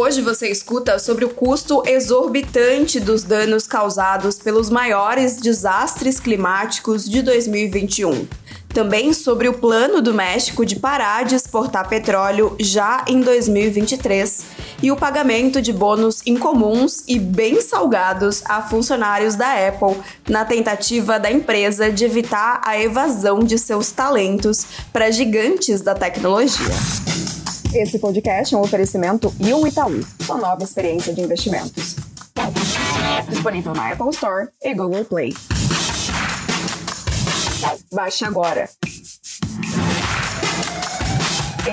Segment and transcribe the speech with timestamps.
[0.00, 7.20] Hoje você escuta sobre o custo exorbitante dos danos causados pelos maiores desastres climáticos de
[7.20, 8.28] 2021.
[8.68, 14.44] Também sobre o plano do México de parar de exportar petróleo já em 2023
[14.84, 21.18] e o pagamento de bônus incomuns e bem salgados a funcionários da Apple na tentativa
[21.18, 27.37] da empresa de evitar a evasão de seus talentos para gigantes da tecnologia.
[27.74, 31.96] Esse podcast é um oferecimento e um Itaú, sua nova experiência de investimentos.
[33.28, 35.34] Disponível na Apple Store e Google Play.
[37.92, 38.68] Baixe agora.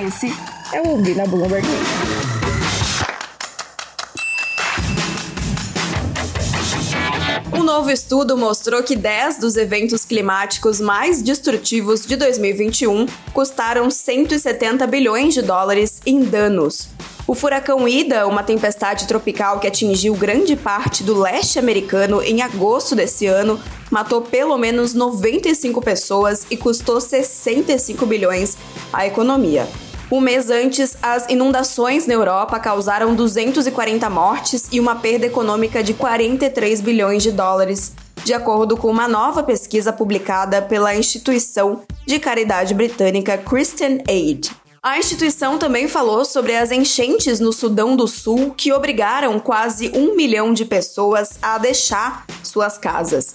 [0.06, 0.26] Esse
[0.72, 1.66] é o Ouvi na Bloomberg
[7.66, 15.34] novo estudo mostrou que 10 dos eventos climáticos mais destrutivos de 2021 custaram 170 bilhões
[15.34, 16.88] de dólares em danos.
[17.26, 22.94] O furacão Ida, uma tempestade tropical que atingiu grande parte do leste americano em agosto
[22.94, 28.56] desse ano, matou pelo menos 95 pessoas e custou 65 bilhões
[28.92, 29.68] à economia.
[30.08, 35.94] Um mês antes, as inundações na Europa causaram 240 mortes e uma perda econômica de
[35.94, 37.92] 43 bilhões de dólares,
[38.24, 44.52] de acordo com uma nova pesquisa publicada pela instituição de caridade britânica Christian Aid.
[44.80, 50.14] A instituição também falou sobre as enchentes no Sudão do Sul que obrigaram quase um
[50.14, 53.34] milhão de pessoas a deixar suas casas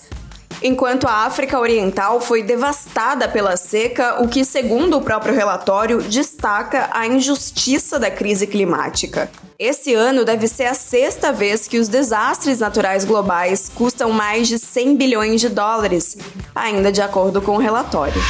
[0.62, 6.90] enquanto a África Oriental foi devastada pela seca, o que, segundo o próprio relatório, destaca
[6.94, 9.30] a injustiça da crise climática.
[9.58, 14.58] Esse ano deve ser a sexta vez que os desastres naturais globais custam mais de
[14.58, 16.18] 100 bilhões de dólares,
[16.56, 18.22] ainda de acordo com o relatório.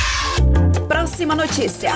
[0.87, 1.91] Próxima notícia.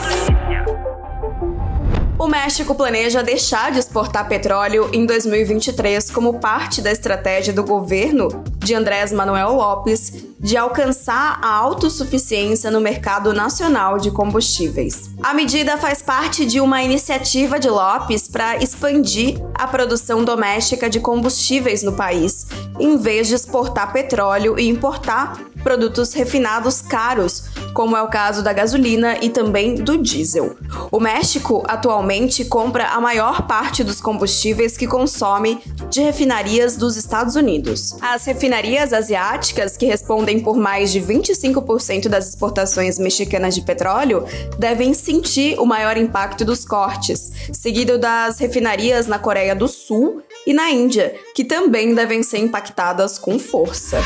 [2.18, 8.30] O México planeja deixar de exportar petróleo em 2023 como parte da estratégia do governo
[8.58, 15.10] de Andrés Manuel Lopes de alcançar a autossuficiência no mercado nacional de combustíveis.
[15.22, 21.02] A medida faz parte de uma iniciativa de Lopes para expandir a produção doméstica de
[21.02, 22.48] combustíveis no país,
[22.80, 28.54] em vez de exportar petróleo e importar produtos refinados caros, como é o caso da
[28.54, 30.56] gasolina e também do diesel.
[30.92, 35.60] O México atualmente compra a maior parte dos combustíveis que consome
[35.90, 37.98] de refinarias dos Estados Unidos.
[38.00, 44.24] As refinarias asiáticas, que respondem por mais de 25% das exportações mexicanas de petróleo,
[44.60, 50.54] devem sentir o maior impacto dos cortes, seguido das refinarias na Coreia do Sul e
[50.54, 53.98] na Índia, que também devem ser impactadas com força.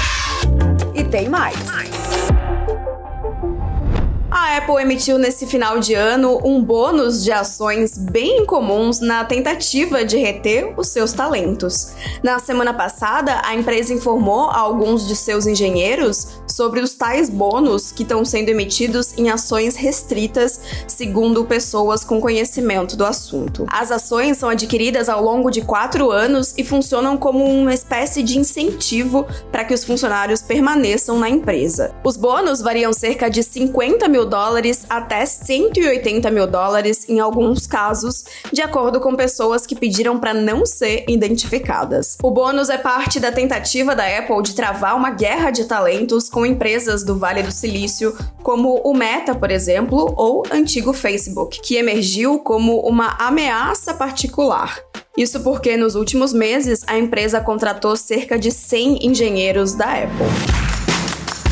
[1.09, 2.28] E tem mais.
[4.49, 10.03] A Apple emitiu nesse final de ano um bônus de ações bem incomuns na tentativa
[10.03, 11.91] de reter os seus talentos.
[12.23, 17.91] Na semana passada, a empresa informou a alguns de seus engenheiros sobre os tais bônus
[17.91, 23.67] que estão sendo emitidos em ações restritas, segundo pessoas com conhecimento do assunto.
[23.69, 28.37] As ações são adquiridas ao longo de quatro anos e funcionam como uma espécie de
[28.37, 31.93] incentivo para que os funcionários permaneçam na empresa.
[32.03, 38.23] Os bônus variam cerca de 50 mil dólares até 180 mil dólares em alguns casos,
[38.53, 42.17] de acordo com pessoas que pediram para não ser identificadas.
[42.23, 46.45] O bônus é parte da tentativa da Apple de travar uma guerra de talentos com
[46.45, 52.39] empresas do Vale do Silício, como o Meta, por exemplo, ou antigo Facebook, que emergiu
[52.39, 54.79] como uma ameaça particular.
[55.17, 60.68] Isso porque nos últimos meses a empresa contratou cerca de 100 engenheiros da Apple.